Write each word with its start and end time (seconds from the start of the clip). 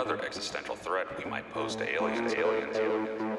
Another 0.00 0.24
existential 0.24 0.76
threat 0.76 1.06
we 1.22 1.30
might 1.30 1.46
pose 1.52 1.76
to 1.76 1.86
aliens, 1.86 2.32
aliens, 2.32 2.74
aliens. 2.74 3.36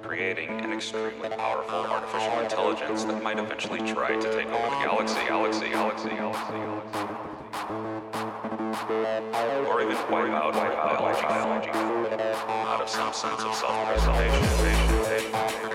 Creating 0.00 0.60
an 0.60 0.72
extremely 0.72 1.28
powerful 1.28 1.74
artificial 1.74 2.38
intelligence 2.38 3.02
that 3.02 3.20
might 3.20 3.40
eventually 3.40 3.80
try 3.80 4.14
to 4.14 4.32
take 4.32 4.46
over 4.46 4.70
the 4.70 4.76
galaxy, 4.84 5.18
galaxy, 5.26 5.70
galaxy, 5.70 6.10
galaxy, 6.10 6.54
galaxy. 6.54 7.00
Or 9.68 9.82
even 9.82 9.96
wipe 10.08 10.30
out, 10.30 10.52
biology, 10.52 11.22
biology, 11.22 11.70
out 11.70 12.80
of 12.80 12.88
some 12.88 13.12
sense 13.12 13.42
of 13.42 13.56
self-preservation. 13.56 15.73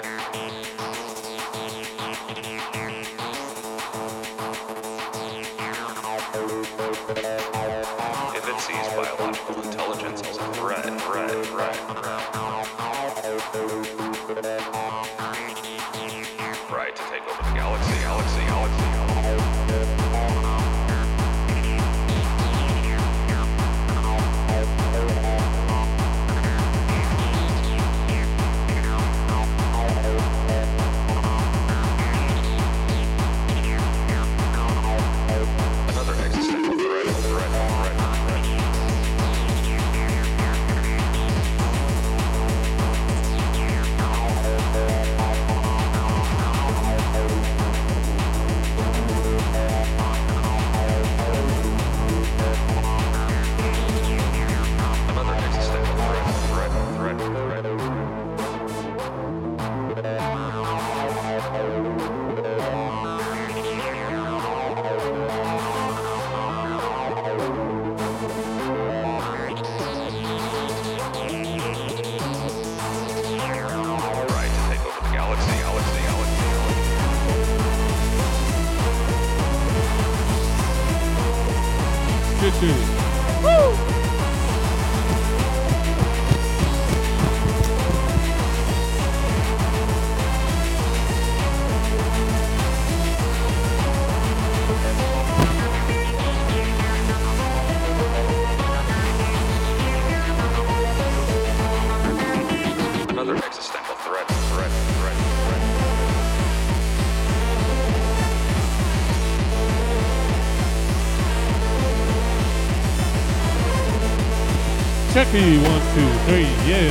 Checky, 115.30 115.62
one, 115.62 115.82
two, 115.94 116.10
three, 116.26 116.50
yeah. 116.68 116.90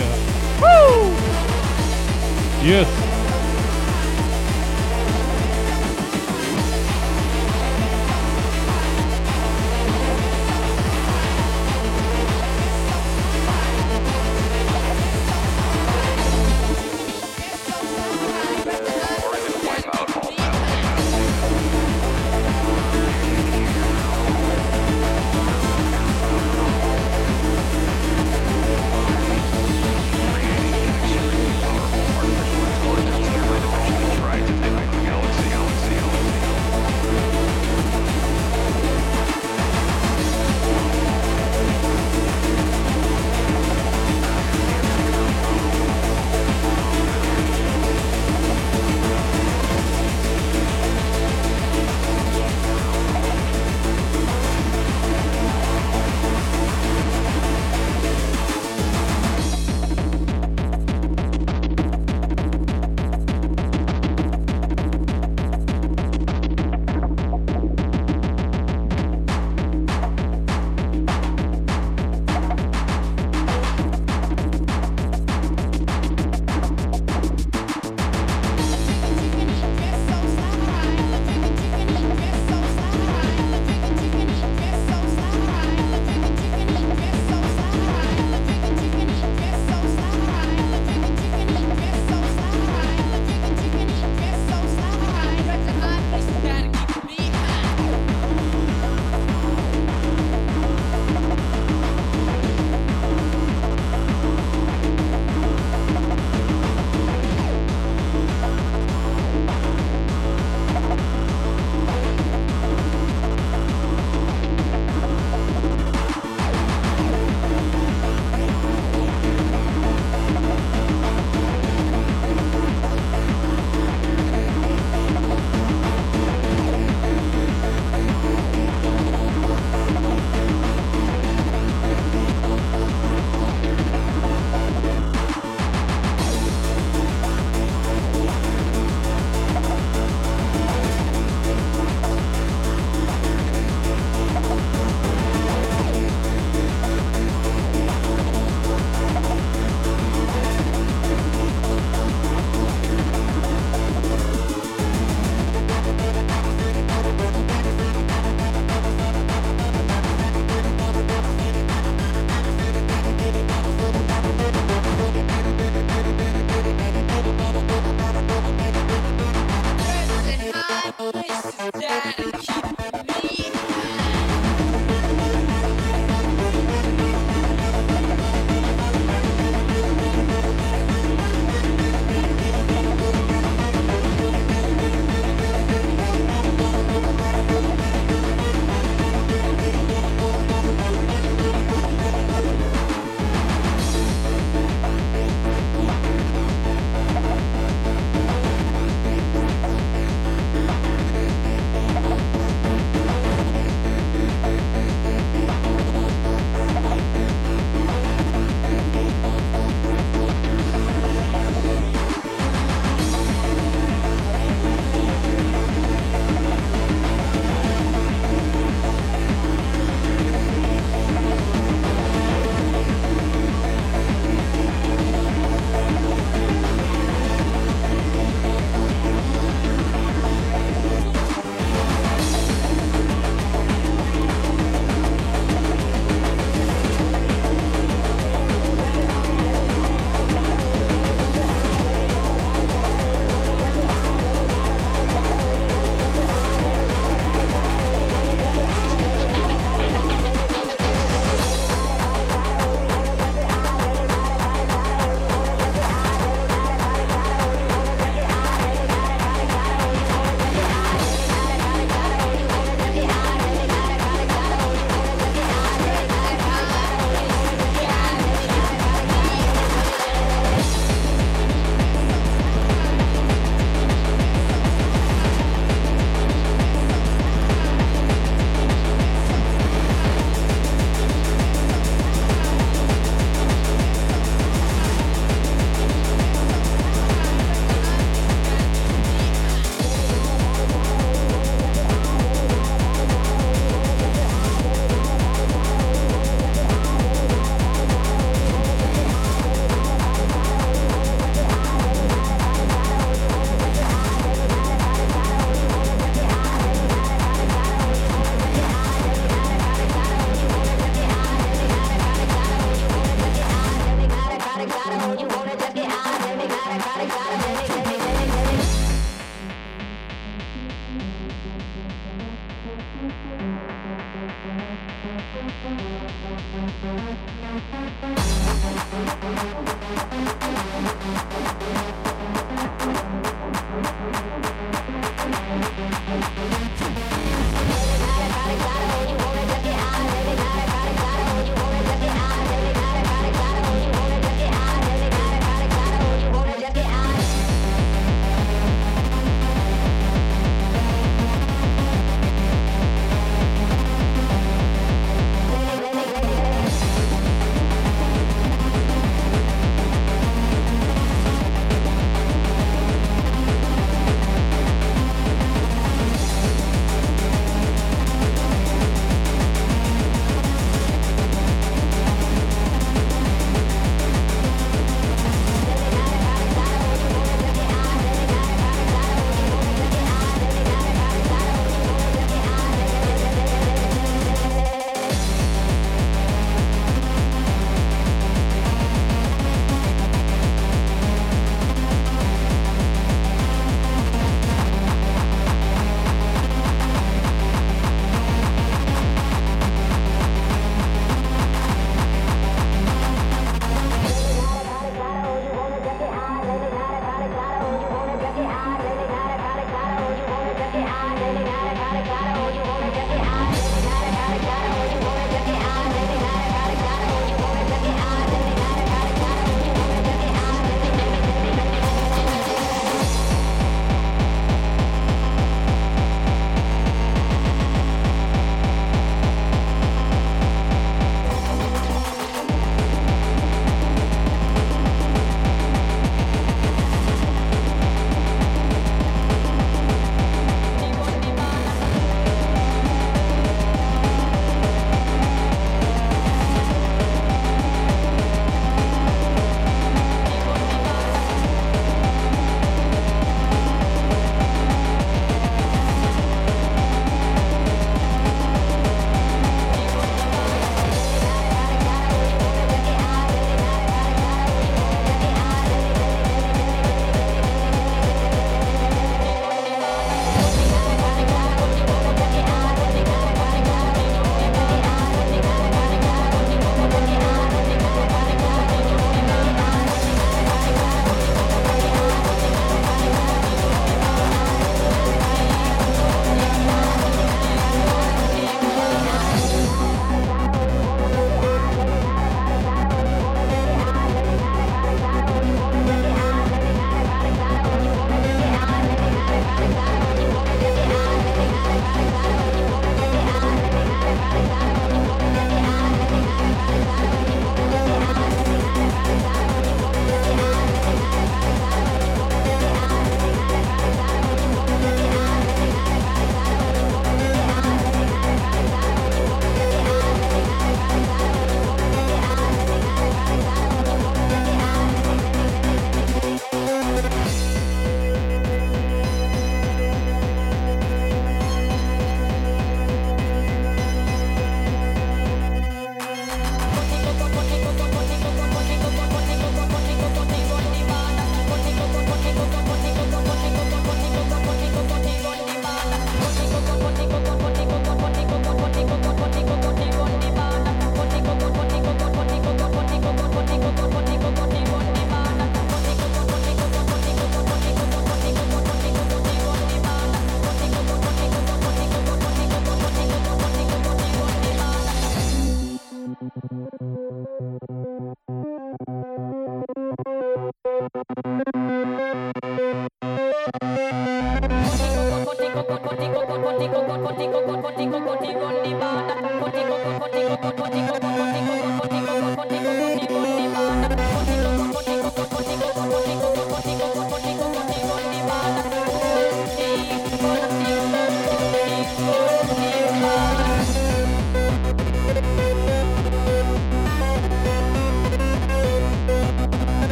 Woo! 0.60 1.10
Yes. 2.64 3.07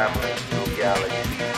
I 0.00 0.06
got 0.76 0.96
the, 1.00 1.57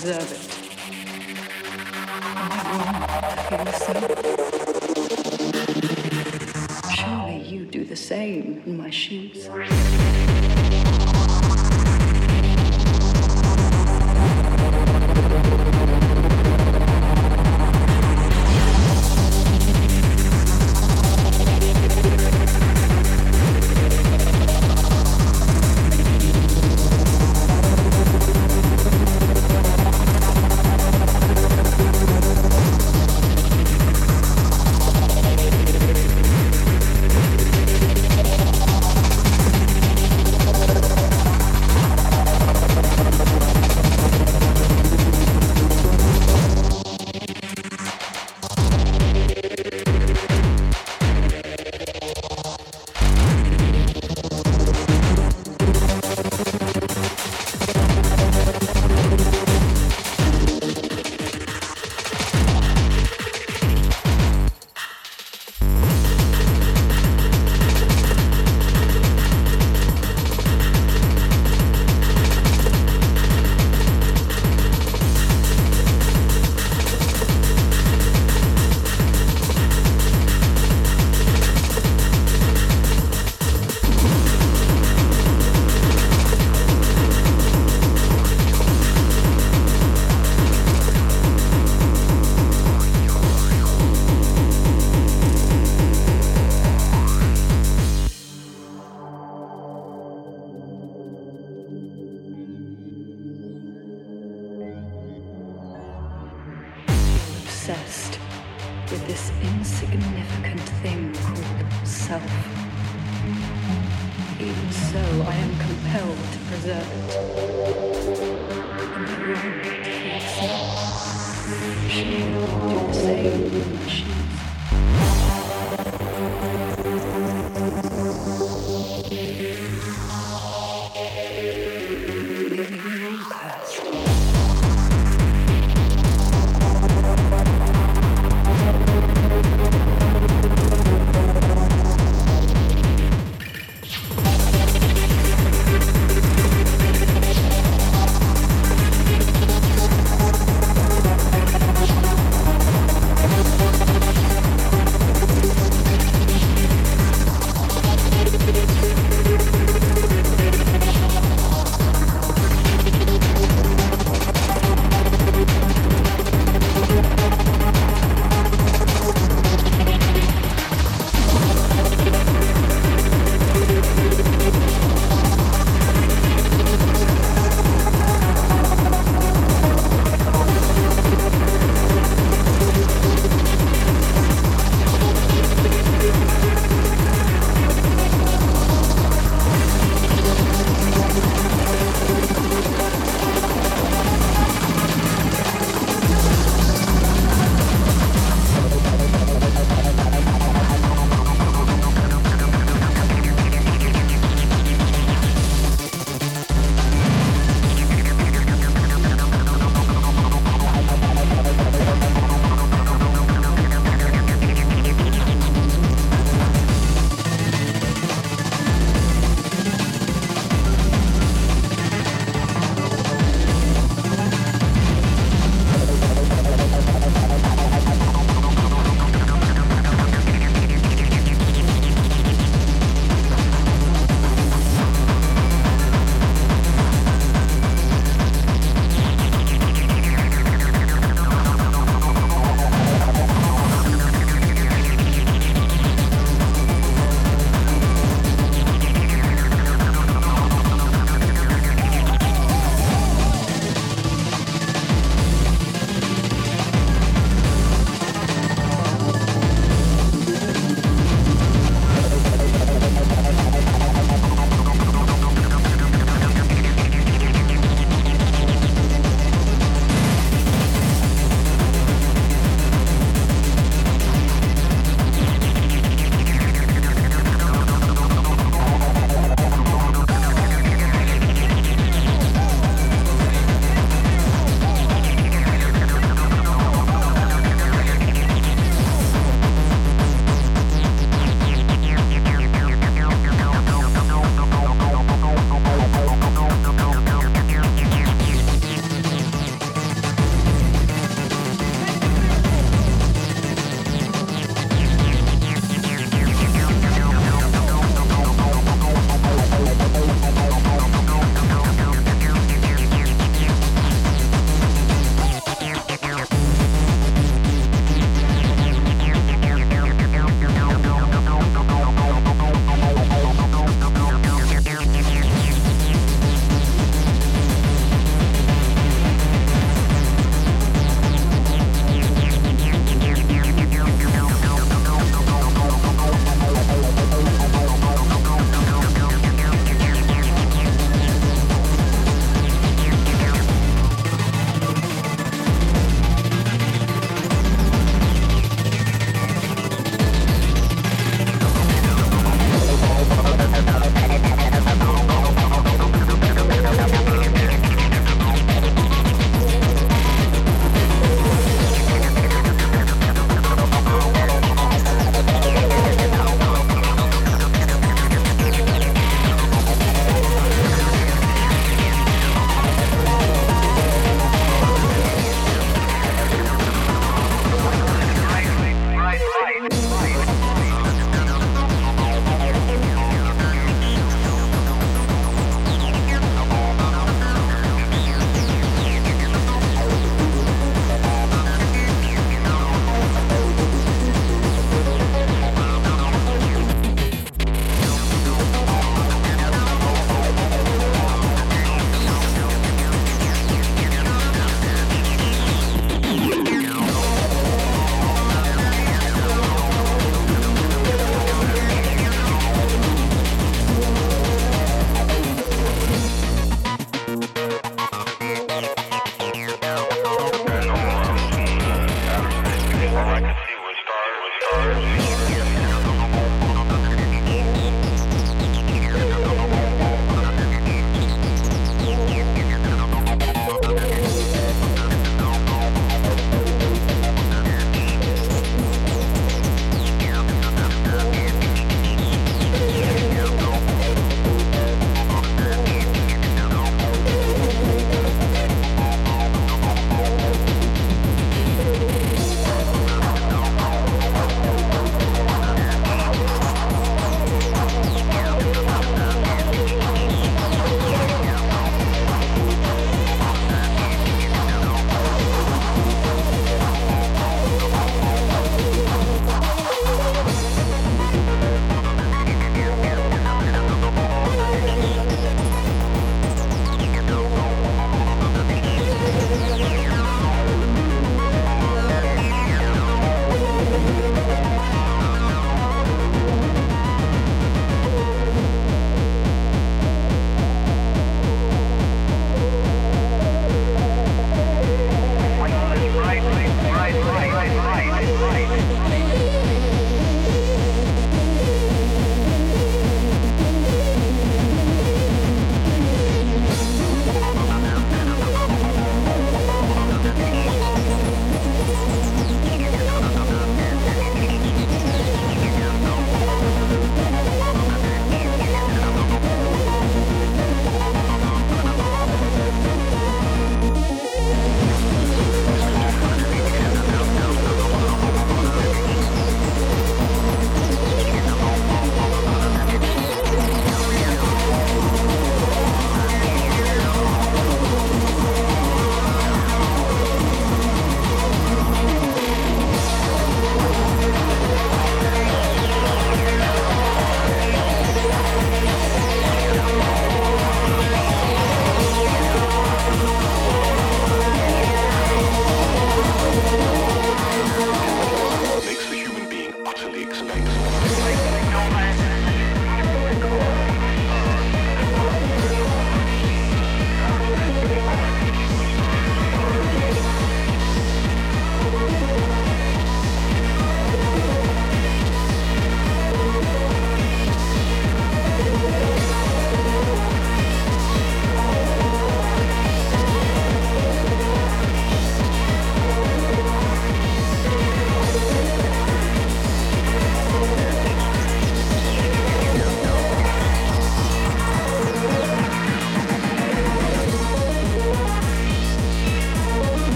to 0.00 0.08
it. 0.08 0.49